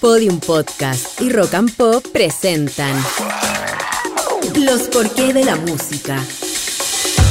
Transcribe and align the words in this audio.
Podium 0.00 0.40
Podcast 0.40 1.20
y 1.20 1.28
Rock 1.28 1.52
and 1.52 1.76
Pop 1.76 2.02
presentan 2.10 2.96
Los 4.58 4.82
porqué 4.88 5.34
de 5.34 5.44
la 5.44 5.56
música. 5.56 6.18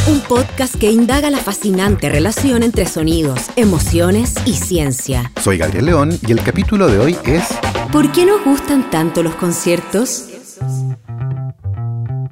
Un 0.07 0.19
podcast 0.21 0.75
que 0.75 0.91
indaga 0.91 1.31
la 1.31 1.39
fascinante 1.39 2.09
relación 2.09 2.61
entre 2.61 2.85
sonidos, 2.85 3.47
emociones 3.55 4.35
y 4.45 4.53
ciencia. 4.53 5.31
Soy 5.41 5.57
Gabriel 5.57 5.87
León 5.87 6.19
y 6.27 6.31
el 6.31 6.43
capítulo 6.43 6.87
de 6.87 6.99
hoy 6.99 7.17
es 7.25 7.43
¿Por 7.91 8.11
qué 8.11 8.27
nos 8.27 8.43
gustan 8.45 8.91
tanto 8.91 9.23
los 9.23 9.33
conciertos? 9.33 10.25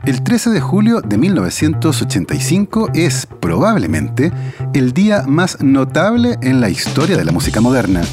El 0.05 0.23
13 0.23 0.51
de 0.51 0.61
julio 0.61 1.01
de 1.01 1.17
1985 1.17 2.89
es 2.93 3.27
probablemente 3.39 4.31
el 4.75 4.93
día 4.93 5.23
más 5.27 5.61
notable 5.63 6.37
en 6.43 6.61
la 6.61 6.69
historia 6.69 7.17
de 7.17 7.25
la 7.25 7.31
música 7.31 7.59
moderna. 7.59 8.03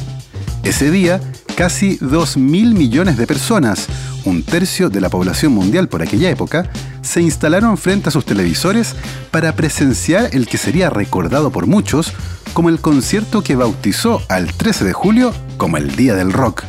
Ese 0.63 0.89
día, 0.89 1.21
casi 1.55 1.97
2 2.01 2.37
mil 2.37 2.75
millones 2.75 3.17
de 3.17 3.25
personas, 3.25 3.87
un 4.25 4.43
tercio 4.43 4.89
de 4.89 4.99
la 5.01 5.09
población 5.09 5.53
mundial 5.53 5.87
por 5.87 6.01
aquella 6.01 6.29
época, 6.29 6.69
se 7.01 7.21
instalaron 7.21 7.77
frente 7.77 8.09
a 8.09 8.11
sus 8.11 8.25
televisores 8.25 8.95
para 9.31 9.55
presenciar 9.55 10.29
el 10.33 10.47
que 10.47 10.57
sería 10.57 10.89
recordado 10.89 11.51
por 11.51 11.65
muchos 11.65 12.13
como 12.53 12.69
el 12.69 12.79
concierto 12.79 13.41
que 13.41 13.55
bautizó 13.55 14.21
al 14.29 14.53
13 14.53 14.85
de 14.85 14.93
julio 14.93 15.33
como 15.57 15.77
el 15.77 15.95
Día 15.95 16.15
del 16.15 16.33
Rock. 16.33 16.63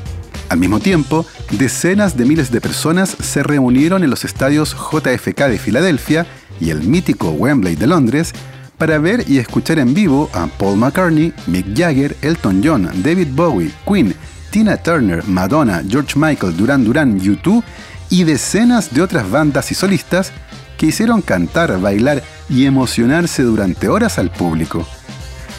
Al 0.49 0.59
mismo 0.59 0.79
tiempo, 0.79 1.27
decenas 1.51 2.17
de 2.17 2.25
miles 2.25 2.53
de 2.53 2.61
personas 2.61 3.17
se 3.21 3.43
reunieron 3.43 4.05
en 4.05 4.11
los 4.11 4.25
estadios 4.25 4.75
JFK 4.75 5.49
de 5.49 5.59
Filadelfia 5.59 6.27
y 6.61 6.71
el 6.71 6.83
mítico 6.83 7.31
Wembley 7.31 7.75
de 7.75 7.89
Londres 7.89 8.33
para 8.79 8.99
ver 8.99 9.25
y 9.29 9.39
escuchar 9.39 9.79
en 9.79 9.95
vivo 9.95 10.31
a 10.33 10.47
Paul 10.47 10.77
McCartney, 10.77 11.33
Mick 11.47 11.77
Jagger, 11.77 12.17
Elton 12.23 12.61
John, 12.65 12.91
David 13.03 13.29
Bowie, 13.33 13.73
Queen, 13.87 14.15
Tina 14.57 14.79
Turner, 14.79 15.23
Madonna, 15.27 15.83
George 15.87 16.19
Michael, 16.19 16.57
Duran 16.57 16.83
Duran, 16.83 17.21
U2 17.21 17.63
y 18.09 18.25
decenas 18.25 18.95
de 18.95 19.03
otras 19.03 19.31
bandas 19.31 19.71
y 19.71 19.75
solistas 19.75 20.33
que 20.79 20.87
hicieron 20.87 21.21
cantar, 21.21 21.79
bailar 21.79 22.23
y 22.49 22.65
emocionarse 22.65 23.43
durante 23.43 23.91
horas 23.91 24.19
al 24.19 24.31
público. 24.31 24.87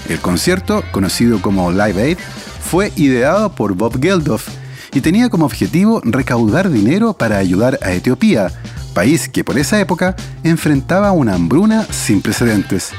El 0.09 0.17
concierto, 0.19 0.83
conocido 0.91 1.43
como 1.43 1.71
Live 1.71 2.01
Aid, 2.01 2.17
fue 2.59 2.91
ideado 2.95 3.53
por 3.53 3.75
Bob 3.75 4.01
Geldof 4.01 4.47
y 4.91 5.01
tenía 5.01 5.29
como 5.29 5.45
objetivo 5.45 6.01
recaudar 6.03 6.71
dinero 6.71 7.13
para 7.13 7.37
ayudar 7.37 7.77
a 7.83 7.91
Etiopía, 7.91 8.51
país 8.95 9.29
que 9.29 9.43
por 9.43 9.59
esa 9.59 9.79
época 9.79 10.15
enfrentaba 10.43 11.11
una 11.11 11.35
hambruna 11.35 11.85
sin 11.91 12.23
precedentes. 12.23 12.93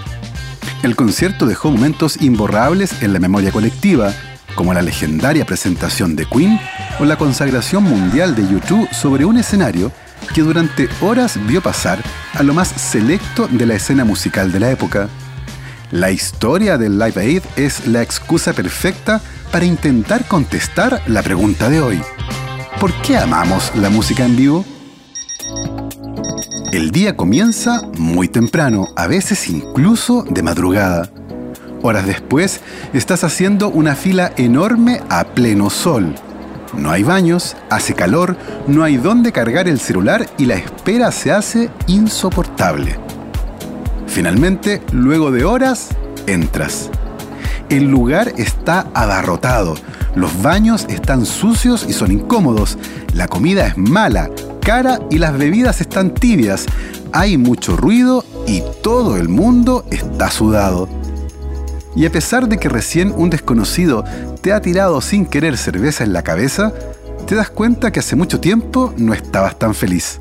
El 0.84 0.94
concierto 0.94 1.44
dejó 1.44 1.72
momentos 1.72 2.22
imborrables 2.22 3.02
en 3.02 3.12
la 3.12 3.18
memoria 3.18 3.50
colectiva, 3.50 4.14
como 4.58 4.74
la 4.74 4.82
legendaria 4.82 5.46
presentación 5.46 6.16
de 6.16 6.26
Queen 6.26 6.58
o 6.98 7.04
la 7.04 7.16
consagración 7.16 7.84
mundial 7.84 8.34
de 8.34 8.42
YouTube 8.42 8.88
sobre 8.90 9.24
un 9.24 9.38
escenario 9.38 9.92
que 10.34 10.42
durante 10.42 10.88
horas 11.00 11.38
vio 11.46 11.62
pasar 11.62 12.02
a 12.34 12.42
lo 12.42 12.54
más 12.54 12.66
selecto 12.66 13.46
de 13.46 13.66
la 13.66 13.74
escena 13.74 14.04
musical 14.04 14.50
de 14.50 14.58
la 14.58 14.72
época. 14.72 15.08
La 15.92 16.10
historia 16.10 16.76
del 16.76 16.98
Live 16.98 17.22
Aid 17.22 17.42
es 17.54 17.86
la 17.86 18.02
excusa 18.02 18.52
perfecta 18.52 19.20
para 19.52 19.64
intentar 19.64 20.26
contestar 20.26 21.02
la 21.06 21.22
pregunta 21.22 21.68
de 21.68 21.80
hoy. 21.80 22.00
¿Por 22.80 22.92
qué 23.02 23.16
amamos 23.16 23.70
la 23.76 23.90
música 23.90 24.24
en 24.24 24.34
vivo? 24.34 24.64
El 26.72 26.90
día 26.90 27.16
comienza 27.16 27.82
muy 27.96 28.26
temprano, 28.26 28.88
a 28.96 29.06
veces 29.06 29.48
incluso 29.48 30.24
de 30.28 30.42
madrugada. 30.42 31.12
Horas 31.82 32.06
después, 32.06 32.60
estás 32.92 33.22
haciendo 33.22 33.68
una 33.68 33.94
fila 33.94 34.32
enorme 34.36 35.00
a 35.08 35.24
pleno 35.24 35.70
sol. 35.70 36.14
No 36.76 36.90
hay 36.90 37.04
baños, 37.04 37.56
hace 37.70 37.94
calor, 37.94 38.36
no 38.66 38.82
hay 38.82 38.96
dónde 38.96 39.32
cargar 39.32 39.68
el 39.68 39.78
celular 39.78 40.26
y 40.38 40.46
la 40.46 40.56
espera 40.56 41.12
se 41.12 41.30
hace 41.30 41.70
insoportable. 41.86 42.96
Finalmente, 44.06 44.82
luego 44.92 45.30
de 45.30 45.44
horas, 45.44 45.90
entras. 46.26 46.90
El 47.68 47.84
lugar 47.84 48.32
está 48.38 48.86
abarrotado, 48.92 49.76
los 50.16 50.42
baños 50.42 50.86
están 50.88 51.26
sucios 51.26 51.86
y 51.88 51.92
son 51.92 52.10
incómodos, 52.10 52.76
la 53.14 53.28
comida 53.28 53.66
es 53.66 53.78
mala, 53.78 54.30
cara 54.60 54.98
y 55.10 55.18
las 55.18 55.36
bebidas 55.38 55.80
están 55.80 56.12
tibias, 56.12 56.66
hay 57.12 57.38
mucho 57.38 57.76
ruido 57.76 58.24
y 58.46 58.62
todo 58.82 59.16
el 59.16 59.28
mundo 59.28 59.84
está 59.90 60.30
sudado. 60.30 60.97
Y 61.96 62.06
a 62.06 62.12
pesar 62.12 62.48
de 62.48 62.58
que 62.58 62.68
recién 62.68 63.12
un 63.16 63.30
desconocido 63.30 64.04
te 64.40 64.52
ha 64.52 64.60
tirado 64.60 65.00
sin 65.00 65.26
querer 65.26 65.56
cerveza 65.56 66.04
en 66.04 66.12
la 66.12 66.22
cabeza, 66.22 66.72
te 67.26 67.34
das 67.34 67.50
cuenta 67.50 67.90
que 67.90 68.00
hace 68.00 68.16
mucho 68.16 68.40
tiempo 68.40 68.94
no 68.96 69.14
estabas 69.14 69.58
tan 69.58 69.74
feliz. 69.74 70.20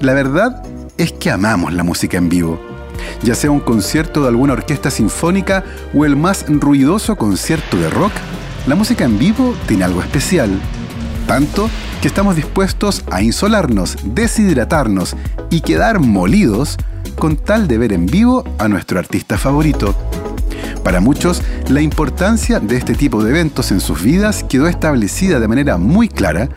La 0.00 0.14
verdad 0.14 0.62
es 0.96 1.12
que 1.12 1.30
amamos 1.30 1.72
la 1.72 1.84
música 1.84 2.16
en 2.16 2.28
vivo 2.28 2.70
ya 3.22 3.34
sea 3.34 3.50
un 3.50 3.60
concierto 3.60 4.22
de 4.22 4.28
alguna 4.28 4.54
orquesta 4.54 4.90
sinfónica 4.90 5.64
o 5.94 6.04
el 6.04 6.16
más 6.16 6.44
ruidoso 6.48 7.16
concierto 7.16 7.76
de 7.76 7.90
rock, 7.90 8.12
la 8.66 8.74
música 8.74 9.04
en 9.04 9.18
vivo 9.18 9.54
tiene 9.66 9.84
algo 9.84 10.02
especial. 10.02 10.50
Tanto 11.26 11.70
que 12.00 12.08
estamos 12.08 12.36
dispuestos 12.36 13.04
a 13.10 13.22
insolarnos, 13.22 13.96
deshidratarnos 14.04 15.16
y 15.50 15.60
quedar 15.60 16.00
molidos 16.00 16.76
con 17.16 17.36
tal 17.36 17.68
de 17.68 17.78
ver 17.78 17.92
en 17.92 18.06
vivo 18.06 18.44
a 18.58 18.68
nuestro 18.68 18.98
artista 18.98 19.38
favorito. 19.38 19.94
Para 20.82 21.00
muchos, 21.00 21.42
la 21.68 21.80
importancia 21.80 22.60
de 22.60 22.76
este 22.76 22.94
tipo 22.94 23.22
de 23.22 23.30
eventos 23.30 23.70
en 23.70 23.80
sus 23.80 24.02
vidas 24.02 24.44
quedó 24.44 24.66
establecida 24.66 25.40
de 25.40 25.48
manera 25.48 25.76
muy 25.76 26.08
clara 26.08 26.48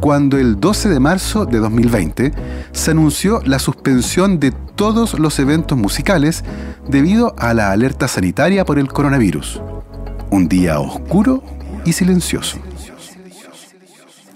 cuando 0.00 0.36
el 0.38 0.58
12 0.58 0.88
de 0.88 1.00
marzo 1.00 1.46
de 1.46 1.58
2020 1.58 2.32
se 2.72 2.90
anunció 2.90 3.40
la 3.44 3.58
suspensión 3.58 4.40
de 4.40 4.50
todos 4.50 5.18
los 5.18 5.38
eventos 5.38 5.78
musicales 5.78 6.44
debido 6.88 7.34
a 7.38 7.54
la 7.54 7.70
alerta 7.70 8.08
sanitaria 8.08 8.64
por 8.64 8.78
el 8.78 8.88
coronavirus. 8.88 9.60
Un 10.30 10.48
día 10.48 10.80
oscuro 10.80 11.42
y 11.84 11.92
silencioso. 11.92 12.58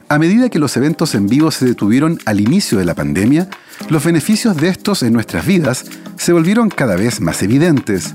A 0.09 0.19
medida 0.19 0.49
que 0.51 0.61
los 0.61 0.77
eventos 0.77 1.17
en 1.17 1.27
vivo 1.27 1.51
se 1.51 1.65
detuvieron 1.65 2.21
al 2.27 2.41
inicio 2.41 2.79
de 2.79 2.85
la 2.85 2.95
pandemia, 2.95 3.49
los 3.89 4.05
beneficios 4.05 4.57
de 4.57 4.69
estos 4.69 5.03
en 5.03 5.13
nuestras 5.13 5.45
vidas 5.45 5.85
se 6.17 6.33
volvieron 6.33 6.69
cada 6.69 6.95
vez 6.95 7.21
más 7.21 7.43
evidentes. 7.43 8.15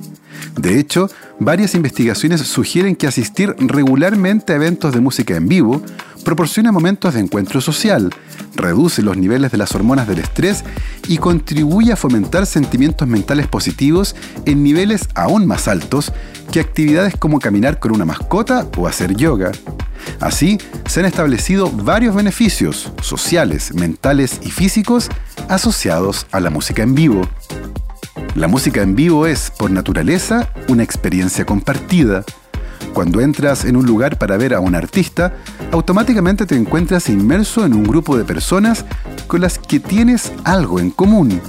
De 0.57 0.79
hecho, 0.79 1.09
varias 1.39 1.75
investigaciones 1.75 2.41
sugieren 2.41 2.95
que 2.95 3.07
asistir 3.07 3.55
regularmente 3.59 4.53
a 4.53 4.57
eventos 4.57 4.93
de 4.93 4.99
música 4.99 5.35
en 5.35 5.47
vivo 5.47 5.81
proporciona 6.23 6.71
momentos 6.71 7.13
de 7.13 7.19
encuentro 7.19 7.61
social, 7.61 8.13
reduce 8.55 9.01
los 9.01 9.17
niveles 9.17 9.51
de 9.51 9.57
las 9.57 9.73
hormonas 9.73 10.07
del 10.07 10.19
estrés 10.19 10.63
y 11.07 11.17
contribuye 11.17 11.91
a 11.91 11.95
fomentar 11.95 12.45
sentimientos 12.45 13.07
mentales 13.07 13.47
positivos 13.47 14.15
en 14.45 14.63
niveles 14.63 15.07
aún 15.15 15.47
más 15.47 15.67
altos 15.67 16.13
que 16.51 16.59
actividades 16.59 17.15
como 17.17 17.39
caminar 17.39 17.79
con 17.79 17.91
una 17.91 18.05
mascota 18.05 18.67
o 18.77 18.87
hacer 18.87 19.15
yoga. 19.15 19.51
Así, 20.19 20.59
se 20.87 20.99
han 20.99 21.05
establecido 21.05 21.71
varios 21.71 22.13
beneficios 22.13 22.91
sociales, 23.01 23.73
mentales 23.73 24.39
y 24.43 24.51
físicos 24.51 25.09
asociados 25.47 26.27
a 26.31 26.39
la 26.39 26.49
música 26.49 26.83
en 26.83 26.95
vivo. 26.95 27.27
La 28.35 28.47
música 28.47 28.81
en 28.81 28.95
vivo 28.95 29.27
es, 29.27 29.51
por 29.51 29.71
naturaleza, 29.71 30.47
una 30.69 30.83
experiencia 30.83 31.45
compartida. 31.45 32.23
Cuando 32.93 33.19
entras 33.19 33.65
en 33.65 33.75
un 33.75 33.85
lugar 33.85 34.17
para 34.17 34.37
ver 34.37 34.53
a 34.53 34.61
un 34.61 34.73
artista, 34.73 35.33
automáticamente 35.71 36.45
te 36.45 36.55
encuentras 36.55 37.09
inmerso 37.09 37.65
en 37.65 37.73
un 37.73 37.83
grupo 37.83 38.17
de 38.17 38.23
personas 38.23 38.85
con 39.27 39.41
las 39.41 39.59
que 39.59 39.81
tienes 39.81 40.31
algo 40.45 40.79
en 40.79 40.91
común. 40.91 41.41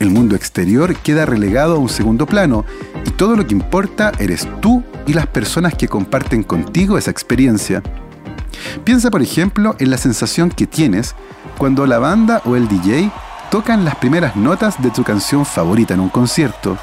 El 0.00 0.10
mundo 0.10 0.34
exterior 0.34 0.96
queda 0.96 1.26
relegado 1.26 1.76
a 1.76 1.78
un 1.78 1.88
segundo 1.88 2.26
plano 2.26 2.64
y 3.06 3.10
todo 3.10 3.36
lo 3.36 3.46
que 3.46 3.54
importa 3.54 4.10
eres 4.18 4.48
tú 4.60 4.82
y 5.06 5.12
las 5.12 5.28
personas 5.28 5.74
que 5.74 5.86
comparten 5.86 6.42
contigo 6.42 6.98
esa 6.98 7.12
experiencia. 7.12 7.84
Piensa 8.82 9.12
por 9.12 9.22
ejemplo 9.22 9.76
en 9.78 9.90
la 9.90 9.96
sensación 9.96 10.50
que 10.50 10.66
tienes 10.66 11.14
cuando 11.56 11.86
la 11.86 12.00
banda 12.00 12.42
o 12.44 12.56
el 12.56 12.66
DJ 12.66 13.12
tocan 13.50 13.84
las 13.84 13.96
primeras 13.96 14.36
notas 14.36 14.80
de 14.80 14.90
tu 14.90 15.02
canción 15.02 15.44
favorita 15.44 15.94
en 15.94 16.00
un 16.00 16.08
concierto. 16.08 16.78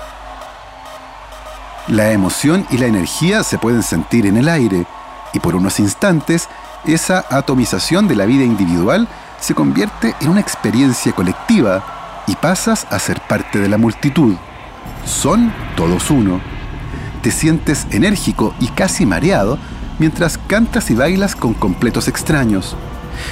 La 1.88 2.12
emoción 2.12 2.68
y 2.69 2.78
la 2.78 2.88
energía 2.88 3.44
se 3.44 3.58
pueden 3.58 3.81
sentir 3.81 4.25
en 4.25 4.36
el 4.36 4.50
aire 4.50 4.86
y 5.34 5.40
por 5.40 5.56
unos 5.56 5.80
instantes 5.80 6.50
esa 6.86 7.25
atomización 7.30 8.08
de 8.10 8.16
la 8.16 8.25
vida 8.25 8.44
individual 8.44 9.08
se 9.40 9.56
convierte 9.56 10.14
en 10.19 10.30
una 10.30 10.42
experiencia 10.42 11.14
colectiva 11.14 12.24
y 12.28 12.36
pasas 12.36 12.86
a 12.90 13.00
ser 13.00 13.22
parte 13.22 13.60
de 13.60 13.69
la 13.69 13.78
multitud. 13.78 14.36
Son 15.06 15.54
todos 15.78 16.10
uno. 16.12 16.42
Te 17.22 17.31
sientes 17.31 17.88
enérgico 17.92 18.54
y 18.60 18.68
casi 18.68 19.06
mareado 19.06 19.58
mientras 20.00 20.38
cantas 20.38 20.92
y 20.92 20.96
bailas 20.96 21.36
con 21.36 21.54
completos 21.54 22.10
extraños. 22.10 22.75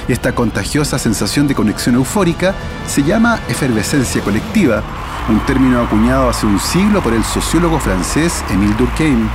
Esta 0.07 0.33
contagiosa 0.35 0.99
sensación 0.99 1.47
de 1.47 1.55
conexión 1.55 1.95
eufórica 1.95 2.53
se 2.87 3.03
llama 3.03 3.39
efervescencia 3.49 4.21
colectiva, 4.21 4.83
un 5.29 5.39
término 5.45 5.81
acuñado 5.81 6.29
hace 6.29 6.45
un 6.45 6.59
siglo 6.59 7.01
por 7.01 7.13
el 7.13 7.23
sociólogo 7.23 7.79
francés 7.79 8.43
Émile 8.51 8.75
Durkheim. 8.75 9.27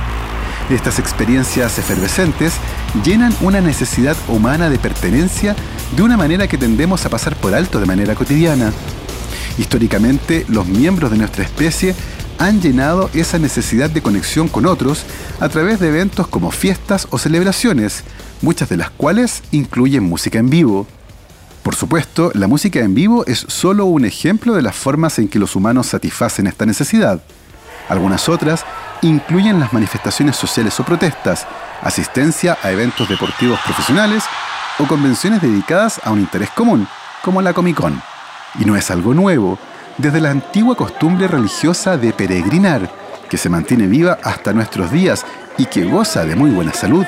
Estas 0.69 0.99
experiencias 0.99 1.77
efervescentes 1.77 2.53
llenan 3.03 3.35
una 3.41 3.59
necesidad 3.59 4.15
humana 4.29 4.69
de 4.69 4.79
pertenencia 4.79 5.55
de 5.95 6.01
una 6.01 6.15
manera 6.15 6.47
que 6.47 6.57
tendemos 6.57 7.05
a 7.05 7.09
pasar 7.09 7.35
por 7.35 7.53
alto 7.53 7.79
de 7.79 7.85
manera 7.85 8.15
cotidiana. 8.15 8.71
Históricamente, 9.57 10.45
los 10.47 10.65
miembros 10.65 11.11
de 11.11 11.17
nuestra 11.17 11.43
especie 11.43 11.93
han 12.39 12.61
llenado 12.61 13.09
esa 13.13 13.37
necesidad 13.37 13.89
de 13.89 14.01
conexión 14.01 14.47
con 14.47 14.65
otros 14.65 15.03
a 15.39 15.49
través 15.49 15.79
de 15.79 15.89
eventos 15.89 16.27
como 16.27 16.51
fiestas 16.51 17.07
o 17.11 17.17
celebraciones, 17.17 18.03
muchas 18.41 18.69
de 18.69 18.77
las 18.77 18.89
cuales 18.89 19.43
incluyen 19.51 20.03
música 20.03 20.39
en 20.39 20.49
vivo. 20.49 20.87
Por 21.63 21.75
supuesto, 21.75 22.31
la 22.33 22.47
música 22.47 22.79
en 22.79 22.95
vivo 22.95 23.23
es 23.27 23.45
solo 23.47 23.85
un 23.85 24.05
ejemplo 24.05 24.53
de 24.53 24.61
las 24.61 24.75
formas 24.75 25.19
en 25.19 25.27
que 25.27 25.39
los 25.39 25.55
humanos 25.55 25.87
satisfacen 25.87 26.47
esta 26.47 26.65
necesidad. 26.65 27.21
Algunas 27.87 28.29
otras 28.29 28.65
incluyen 29.01 29.59
las 29.59 29.73
manifestaciones 29.73 30.35
sociales 30.35 30.79
o 30.79 30.83
protestas, 30.83 31.45
asistencia 31.81 32.57
a 32.63 32.71
eventos 32.71 33.09
deportivos 33.09 33.59
profesionales 33.65 34.23
o 34.79 34.87
convenciones 34.87 35.41
dedicadas 35.41 35.99
a 36.03 36.11
un 36.11 36.19
interés 36.19 36.49
común, 36.51 36.87
como 37.23 37.41
la 37.41 37.53
Comic 37.53 37.75
Con. 37.75 38.01
Y 38.59 38.65
no 38.65 38.75
es 38.75 38.89
algo 38.91 39.13
nuevo, 39.13 39.59
desde 39.97 40.21
la 40.21 40.31
antigua 40.31 40.75
costumbre 40.75 41.27
religiosa 41.27 41.97
de 41.97 42.13
peregrinar, 42.13 42.89
que 43.29 43.37
se 43.37 43.49
mantiene 43.49 43.87
viva 43.87 44.17
hasta 44.23 44.53
nuestros 44.53 44.91
días 44.91 45.25
y 45.57 45.65
que 45.65 45.85
goza 45.85 46.25
de 46.25 46.35
muy 46.35 46.49
buena 46.49 46.73
salud, 46.73 47.05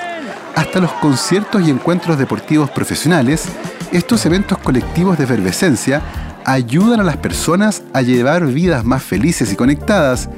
hasta 0.56 0.80
los 0.80 0.92
conciertos 0.94 1.62
y 1.64 1.70
encuentros 1.70 2.18
deportivos 2.18 2.70
profesionales, 2.70 3.46
estos 3.92 4.26
eventos 4.26 4.58
colectivos 4.58 5.18
de 5.18 5.24
efervescencia 5.24 6.02
ayudan 6.46 7.00
a 7.00 7.04
las 7.04 7.18
personas 7.18 7.84
a 7.94 8.02
llevar 8.02 8.46
vidas 8.48 8.84
más 8.84 9.04
felices 9.04 9.52
y 9.52 9.56
conectadas, 9.56 10.30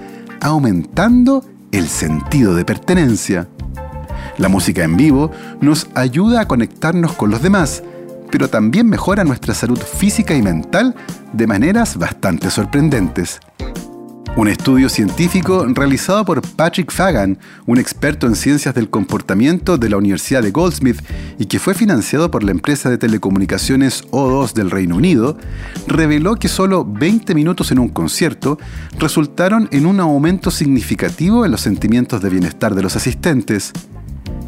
aumentando 0.42 1.44
el 1.72 1.88
sentido 1.88 2.56
de 2.56 2.66
pertenencia. 2.66 3.48
La 4.38 4.50
música 4.50 4.84
en 4.84 4.98
vivo 4.98 5.32
nos 5.62 5.88
ayuda 5.96 6.42
a 6.42 6.48
conectarnos 6.48 7.14
con 7.14 7.30
los 7.30 7.42
demás, 7.42 7.84
pero 8.32 8.50
también 8.50 8.88
mejora 8.88 9.24
nuestra 9.24 9.54
salud 9.54 9.80
física 9.80 10.36
y 10.36 10.42
mental 10.42 10.96
de 11.34 11.48
maneras 11.48 11.98
bastante 11.98 12.50
sorprendentes. 12.50 13.40
Un 14.38 14.50
estudio 14.50 14.90
científico 14.90 15.66
realizado 15.66 16.26
por 16.26 16.42
Patrick 16.42 16.92
Fagan, 16.92 17.40
un 17.66 17.78
experto 17.78 18.28
en 18.28 18.36
ciencias 18.36 18.76
del 18.76 18.90
comportamiento 18.90 19.78
de 19.78 19.88
la 19.88 19.96
Universidad 19.96 20.44
de 20.44 20.52
Goldsmith 20.52 21.02
y 21.40 21.46
que 21.46 21.58
fue 21.58 21.74
financiado 21.74 22.30
por 22.30 22.44
la 22.44 22.52
empresa 22.52 22.90
de 22.90 22.98
telecomunicaciones 22.98 24.04
O2 24.12 24.52
del 24.52 24.72
Reino 24.72 24.98
Unido, 24.98 25.38
reveló 25.88 26.36
que 26.36 26.50
solo 26.50 26.84
20 26.84 27.34
minutos 27.34 27.72
en 27.72 27.80
un 27.80 27.88
concierto 27.88 28.60
resultaron 29.00 29.70
en 29.72 29.86
un 29.86 30.02
aumento 30.02 30.52
significativo 30.52 31.46
en 31.46 31.52
los 31.52 31.62
sentimientos 31.62 32.22
de 32.22 32.30
bienestar 32.30 32.76
de 32.76 32.84
los 32.84 32.98
asistentes. 32.98 33.72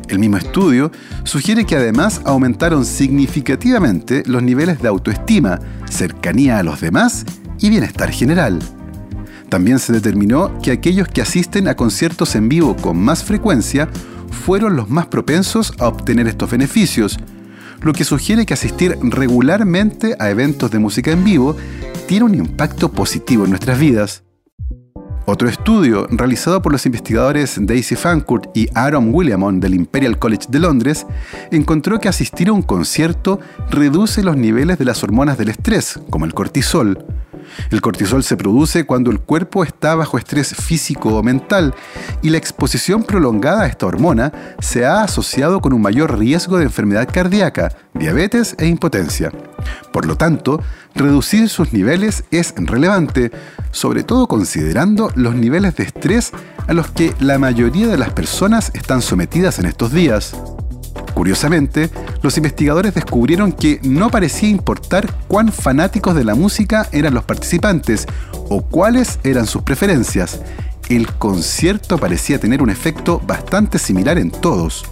El 0.10 0.20
mismo 0.20 0.36
estudio 0.36 0.92
sugiere 1.24 1.66
que 1.66 1.78
además 1.78 2.20
aumentaron 2.26 2.84
significativamente 2.84 4.24
los 4.26 4.44
niveles 4.44 4.82
de 4.82 4.90
autoestima, 4.90 5.60
cercanía 5.90 6.60
a 6.60 6.64
los 6.64 6.82
demás 6.82 7.24
y 7.60 7.70
bienestar 7.70 8.12
general. 8.12 8.60
También 9.50 9.80
se 9.80 9.94
determinó 9.94 10.60
que 10.62 10.72
aquellos 10.72 11.08
que 11.08 11.22
asisten 11.22 11.68
a 11.68 11.76
conciertos 11.76 12.36
en 12.36 12.50
vivo 12.50 12.76
con 12.76 12.98
más 12.98 13.24
frecuencia 13.24 13.88
fueron 14.30 14.76
los 14.76 14.90
más 14.90 15.08
propensos 15.08 15.74
a 15.80 15.88
obtener 15.88 16.28
estos 16.28 16.52
beneficios, 16.52 17.18
lo 17.82 17.94
que 17.94 18.04
sugiere 18.04 18.46
que 18.46 18.54
asistir 18.54 18.98
regularmente 19.02 20.16
a 20.20 20.30
eventos 20.30 20.72
de 20.72 20.80
música 20.80 21.12
en 21.12 21.24
vivo 21.24 21.56
tiene 22.08 22.26
un 22.26 22.36
impacto 22.36 22.92
positivo 22.92 23.44
en 23.44 23.52
nuestras 23.52 23.80
vidas. 23.80 24.24
Otro 25.26 25.50
estudio, 25.50 26.08
realizado 26.10 26.62
por 26.62 26.72
los 26.72 26.86
investigadores 26.86 27.58
Daisy 27.60 27.98
Fancourt 27.98 28.46
y 28.56 28.70
Aaron 28.74 29.14
Williamon 29.14 29.60
del 29.60 29.76
Imperial 29.76 30.18
College 30.18 30.46
de 30.48 30.60
Londres, 30.60 31.06
encontró 31.52 32.00
que 32.00 32.08
asistir 32.08 32.48
a 32.48 32.54
un 32.54 32.62
concierto 32.62 33.42
reduce 33.70 34.24
los 34.24 34.38
niveles 34.38 34.78
de 34.78 34.86
las 34.86 35.04
hormonas 35.04 35.38
del 35.38 35.50
estrés, 35.50 36.00
como 36.10 36.24
el 36.24 36.34
cortisol, 36.34 37.06
el 37.72 37.82
cortisol 37.82 38.24
se 38.24 38.38
produce 38.38 38.86
cuando 38.86 39.12
el 39.12 39.20
cuerpo 39.20 39.64
está 39.64 39.96
bajo 39.96 40.18
estrés 40.18 40.56
físico 40.56 41.10
o 41.10 41.24
mental 41.24 41.74
y 42.22 42.30
la 42.30 42.38
exposición 42.38 43.04
prolongada 43.04 43.64
a 43.64 43.68
esta 43.68 43.86
hormona 43.86 44.32
se 44.60 44.86
ha 44.86 45.04
asociado 45.04 45.62
con 45.62 45.74
un 45.74 45.82
mayor 45.82 46.18
riesgo 46.18 46.58
de 46.58 46.66
enfermedad 46.66 47.08
cardíaca, 47.12 47.76
diabetes 47.94 48.56
e 48.60 48.68
impotencia. 48.68 49.32
Por 49.92 50.06
lo 50.06 50.16
tanto, 50.16 50.62
reducir 50.96 51.50
sus 51.50 51.74
niveles 51.74 52.24
es 52.32 52.54
relevante, 52.58 53.32
sobre 53.72 54.04
todo 54.04 54.28
considerando 54.28 55.12
los 55.16 55.36
niveles 55.36 55.76
de 55.76 55.84
estrés 55.84 56.32
a 56.68 56.74
los 56.74 56.90
que 56.90 57.14
la 57.20 57.40
mayoría 57.40 57.88
de 57.88 57.98
las 57.98 58.12
personas 58.12 58.72
están 58.74 59.02
sometidas 59.02 59.60
en 59.60 59.66
estos 59.66 59.92
días. 59.92 60.36
Curiosamente, 61.18 61.90
los 62.22 62.38
investigadores 62.38 62.94
descubrieron 62.94 63.52
que 63.52 63.80
no 63.82 64.12
parecía 64.12 64.50
importar 64.50 65.12
cuán 65.28 65.52
fanáticos 65.52 66.14
de 66.14 66.24
la 66.24 66.36
música 66.36 66.88
eran 66.92 67.16
los 67.16 67.24
participantes 67.24 68.06
o 68.50 68.62
cuáles 68.62 69.18
eran 69.24 69.48
sus 69.48 69.64
preferencias. 69.64 70.42
El 70.90 71.12
concierto 71.14 71.98
parecía 71.98 72.40
tener 72.40 72.62
un 72.62 72.70
efecto 72.70 73.20
bastante 73.26 73.80
similar 73.80 74.20
en 74.20 74.30
todos. 74.30 74.86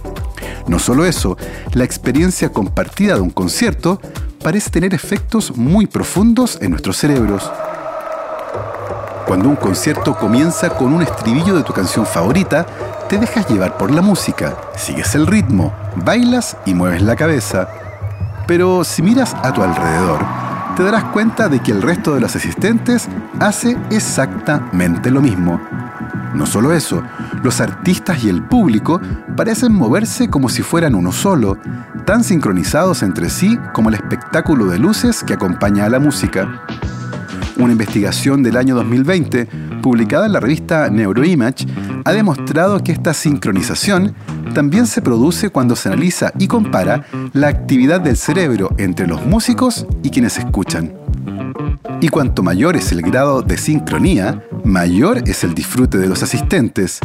No 0.66 0.80
solo 0.80 1.04
eso, 1.04 1.38
la 1.74 1.84
experiencia 1.84 2.48
compartida 2.48 3.14
de 3.14 3.20
un 3.20 3.30
concierto 3.30 4.00
parece 4.42 4.70
tener 4.70 4.94
efectos 4.94 5.56
muy 5.56 5.86
profundos 5.86 6.58
en 6.60 6.72
nuestros 6.72 6.96
cerebros. 6.96 7.48
Cuando 9.28 9.48
un 9.48 9.56
concierto 9.56 10.18
comienza 10.18 10.70
con 10.70 10.92
un 10.92 11.02
estribillo 11.02 11.54
de 11.54 11.62
tu 11.62 11.72
canción 11.72 12.04
favorita, 12.04 12.66
te 13.08 13.18
dejas 13.18 13.48
llevar 13.48 13.76
por 13.76 13.90
la 13.90 14.02
música, 14.02 14.56
sigues 14.76 15.14
el 15.14 15.26
ritmo, 15.26 15.72
bailas 16.04 16.56
y 16.66 16.74
mueves 16.74 17.02
la 17.02 17.14
cabeza. 17.14 17.68
Pero 18.46 18.82
si 18.84 19.02
miras 19.02 19.34
a 19.42 19.52
tu 19.52 19.62
alrededor, 19.62 20.24
te 20.76 20.82
darás 20.82 21.04
cuenta 21.04 21.48
de 21.48 21.60
que 21.60 21.72
el 21.72 21.82
resto 21.82 22.14
de 22.14 22.20
los 22.20 22.34
asistentes 22.34 23.08
hace 23.38 23.76
exactamente 23.90 25.10
lo 25.10 25.22
mismo. 25.22 25.60
No 26.34 26.46
solo 26.46 26.72
eso, 26.72 27.02
los 27.42 27.60
artistas 27.60 28.24
y 28.24 28.28
el 28.28 28.42
público 28.42 29.00
parecen 29.36 29.72
moverse 29.72 30.28
como 30.28 30.48
si 30.48 30.62
fueran 30.62 30.94
uno 30.94 31.12
solo, 31.12 31.58
tan 32.04 32.24
sincronizados 32.24 33.02
entre 33.02 33.30
sí 33.30 33.58
como 33.72 33.88
el 33.88 33.94
espectáculo 33.94 34.66
de 34.66 34.78
luces 34.78 35.22
que 35.22 35.34
acompaña 35.34 35.86
a 35.86 35.90
la 35.90 36.00
música. 36.00 36.62
Una 37.56 37.72
investigación 37.72 38.42
del 38.42 38.56
año 38.56 38.74
2020, 38.74 39.46
publicada 39.80 40.26
en 40.26 40.32
la 40.32 40.40
revista 40.40 40.90
Neuroimage, 40.90 41.66
ha 42.06 42.12
demostrado 42.12 42.84
que 42.84 42.92
esta 42.92 43.12
sincronización 43.12 44.14
también 44.54 44.86
se 44.86 45.02
produce 45.02 45.50
cuando 45.50 45.74
se 45.74 45.88
analiza 45.88 46.32
y 46.38 46.46
compara 46.46 47.04
la 47.32 47.48
actividad 47.48 48.00
del 48.00 48.16
cerebro 48.16 48.70
entre 48.78 49.08
los 49.08 49.26
músicos 49.26 49.88
y 50.04 50.10
quienes 50.10 50.38
escuchan. 50.38 50.94
Y 52.00 52.08
cuanto 52.08 52.44
mayor 52.44 52.76
es 52.76 52.92
el 52.92 53.02
grado 53.02 53.42
de 53.42 53.58
sincronía, 53.58 54.40
mayor 54.64 55.28
es 55.28 55.42
el 55.42 55.52
disfrute 55.52 55.98
de 55.98 56.06
los 56.06 56.22
asistentes. 56.22 57.00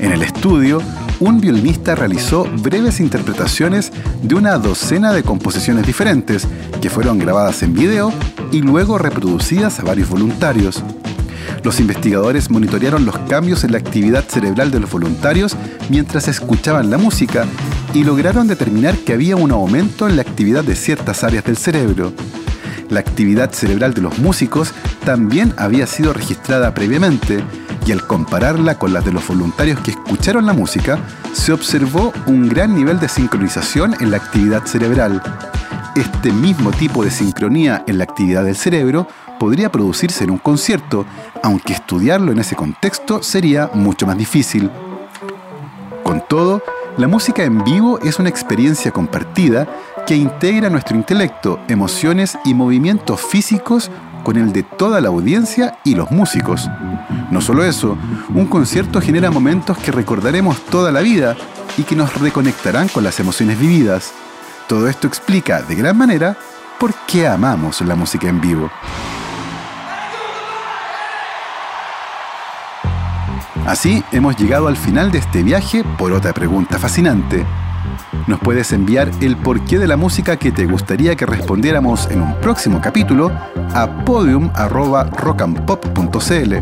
En 0.00 0.10
el 0.10 0.22
estudio, 0.22 0.82
un 1.20 1.40
violinista 1.40 1.94
realizó 1.94 2.42
breves 2.60 2.98
interpretaciones 2.98 3.92
de 4.20 4.34
una 4.34 4.58
docena 4.58 5.12
de 5.12 5.22
composiciones 5.22 5.86
diferentes 5.86 6.48
que 6.82 6.90
fueron 6.90 7.20
grabadas 7.20 7.62
en 7.62 7.72
video 7.72 8.12
y 8.50 8.62
luego 8.62 8.98
reproducidas 8.98 9.78
a 9.78 9.84
varios 9.84 10.08
voluntarios. 10.08 10.82
Los 11.64 11.80
investigadores 11.80 12.50
monitorearon 12.50 13.06
los 13.06 13.18
cambios 13.20 13.64
en 13.64 13.72
la 13.72 13.78
actividad 13.78 14.24
cerebral 14.28 14.70
de 14.70 14.80
los 14.80 14.90
voluntarios 14.90 15.56
mientras 15.88 16.28
escuchaban 16.28 16.90
la 16.90 16.98
música 16.98 17.46
y 17.94 18.04
lograron 18.04 18.46
determinar 18.46 18.94
que 18.98 19.14
había 19.14 19.36
un 19.36 19.50
aumento 19.50 20.06
en 20.06 20.16
la 20.16 20.22
actividad 20.22 20.62
de 20.62 20.76
ciertas 20.76 21.24
áreas 21.24 21.44
del 21.44 21.56
cerebro. 21.56 22.12
La 22.90 23.00
actividad 23.00 23.50
cerebral 23.52 23.94
de 23.94 24.02
los 24.02 24.18
músicos 24.18 24.74
también 25.06 25.54
había 25.56 25.86
sido 25.86 26.12
registrada 26.12 26.74
previamente 26.74 27.42
y 27.86 27.92
al 27.92 28.06
compararla 28.06 28.78
con 28.78 28.92
la 28.92 29.00
de 29.00 29.12
los 29.12 29.26
voluntarios 29.26 29.80
que 29.80 29.92
escucharon 29.92 30.44
la 30.44 30.52
música, 30.52 30.98
se 31.32 31.52
observó 31.52 32.12
un 32.26 32.48
gran 32.48 32.74
nivel 32.74 33.00
de 33.00 33.08
sincronización 33.08 33.96
en 34.00 34.10
la 34.10 34.18
actividad 34.18 34.66
cerebral. 34.66 35.22
Este 35.96 36.32
mismo 36.32 36.72
tipo 36.72 37.04
de 37.04 37.10
sincronía 37.12 37.84
en 37.86 37.98
la 37.98 38.04
actividad 38.04 38.44
del 38.44 38.56
cerebro 38.56 39.06
podría 39.38 39.70
producirse 39.70 40.24
en 40.24 40.30
un 40.30 40.38
concierto, 40.38 41.06
aunque 41.40 41.72
estudiarlo 41.72 42.32
en 42.32 42.40
ese 42.40 42.56
contexto 42.56 43.22
sería 43.22 43.70
mucho 43.74 44.04
más 44.04 44.18
difícil. 44.18 44.70
Con 46.02 46.24
todo, 46.28 46.62
la 46.96 47.06
música 47.06 47.44
en 47.44 47.62
vivo 47.62 48.00
es 48.00 48.18
una 48.18 48.28
experiencia 48.28 48.90
compartida 48.90 49.68
que 50.04 50.16
integra 50.16 50.68
nuestro 50.68 50.96
intelecto, 50.96 51.60
emociones 51.68 52.36
y 52.44 52.54
movimientos 52.54 53.20
físicos 53.20 53.88
con 54.24 54.36
el 54.36 54.52
de 54.52 54.64
toda 54.64 55.00
la 55.00 55.08
audiencia 55.08 55.78
y 55.84 55.94
los 55.94 56.10
músicos. 56.10 56.68
No 57.30 57.40
solo 57.40 57.64
eso, 57.64 57.96
un 58.34 58.46
concierto 58.46 59.00
genera 59.00 59.30
momentos 59.30 59.78
que 59.78 59.92
recordaremos 59.92 60.60
toda 60.66 60.90
la 60.90 61.00
vida 61.00 61.36
y 61.76 61.84
que 61.84 61.94
nos 61.94 62.20
reconectarán 62.20 62.88
con 62.88 63.04
las 63.04 63.20
emociones 63.20 63.60
vividas. 63.60 64.12
Todo 64.68 64.88
esto 64.88 65.06
explica 65.06 65.62
de 65.62 65.74
gran 65.74 65.96
manera 65.96 66.36
por 66.80 66.92
qué 67.06 67.28
amamos 67.28 67.80
la 67.82 67.94
música 67.94 68.28
en 68.28 68.40
vivo. 68.40 68.70
Así 73.66 74.02
hemos 74.12 74.36
llegado 74.36 74.68
al 74.68 74.76
final 74.76 75.10
de 75.10 75.18
este 75.18 75.42
viaje 75.42 75.84
por 75.98 76.12
otra 76.12 76.32
pregunta 76.32 76.78
fascinante. 76.78 77.44
Nos 78.26 78.40
puedes 78.40 78.72
enviar 78.72 79.10
el 79.20 79.36
porqué 79.36 79.78
de 79.78 79.86
la 79.86 79.98
música 79.98 80.38
que 80.38 80.50
te 80.50 80.64
gustaría 80.64 81.14
que 81.16 81.26
respondiéramos 81.26 82.10
en 82.10 82.22
un 82.22 82.40
próximo 82.40 82.80
capítulo 82.80 83.30
a 83.74 83.86
podium.rockandpop.cl. 84.04 86.54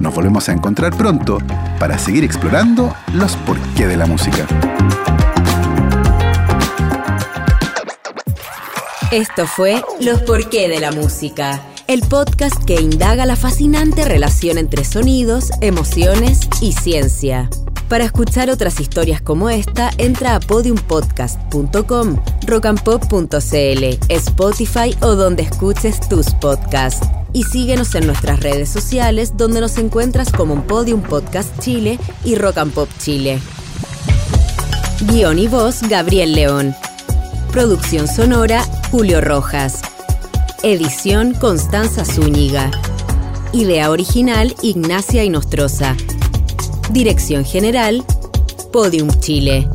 Nos 0.00 0.14
volvemos 0.14 0.48
a 0.48 0.52
encontrar 0.52 0.96
pronto 0.96 1.38
para 1.78 1.96
seguir 1.98 2.24
explorando 2.24 2.92
los 3.12 3.36
porqué 3.36 3.86
de 3.86 3.96
la 3.96 4.06
música. 4.06 4.46
Esto 9.10 9.48
fue 9.48 9.82
Los 10.00 10.20
porqué 10.20 10.68
de 10.68 10.78
la 10.78 10.92
música, 10.92 11.60
el 11.88 12.00
podcast 12.02 12.62
que 12.62 12.80
indaga 12.80 13.26
la 13.26 13.34
fascinante 13.34 14.04
relación 14.04 14.56
entre 14.56 14.84
sonidos, 14.84 15.50
emociones 15.60 16.38
y 16.60 16.70
ciencia. 16.70 17.50
Para 17.88 18.04
escuchar 18.04 18.50
otras 18.50 18.78
historias 18.78 19.20
como 19.20 19.50
esta, 19.50 19.90
entra 19.98 20.36
a 20.36 20.40
podiumpodcast.com, 20.40 22.22
rockandpop.cl, 22.46 23.84
Spotify 24.08 24.96
o 25.00 25.16
donde 25.16 25.42
escuches 25.42 25.98
tus 26.08 26.32
podcasts. 26.34 27.04
Y 27.32 27.42
síguenos 27.42 27.96
en 27.96 28.06
nuestras 28.06 28.38
redes 28.38 28.68
sociales 28.68 29.36
donde 29.36 29.60
nos 29.60 29.76
encuentras 29.78 30.30
como 30.30 30.54
un 30.54 30.62
Podium 30.62 31.02
Podcast 31.02 31.58
Chile 31.58 31.98
y 32.24 32.36
Rock 32.36 32.58
and 32.58 32.72
Pop 32.72 32.88
Chile. 33.00 33.40
Guión 35.00 35.40
y 35.40 35.48
voz 35.48 35.82
Gabriel 35.82 36.32
León. 36.32 36.76
Producción 37.50 38.06
sonora 38.06 38.64
Julio 38.90 39.20
Rojas. 39.20 39.82
Edición 40.64 41.34
Constanza 41.34 42.04
Zúñiga. 42.04 42.72
Idea 43.52 43.88
original 43.88 44.56
Ignacia 44.62 45.22
Inostroza. 45.22 45.96
Dirección 46.90 47.44
General, 47.44 48.02
Podium 48.72 49.08
Chile. 49.20 49.68